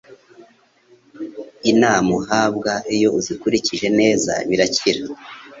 [1.71, 5.01] inama uhabwa iyo uzikurikije neza birakira: